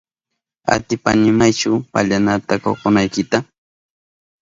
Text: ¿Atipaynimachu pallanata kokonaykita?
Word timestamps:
¿Atipaynimachu 0.73 1.71
pallanata 1.93 2.53
kokonaykita? 2.63 3.37